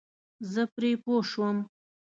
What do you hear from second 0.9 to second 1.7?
پوه شوم.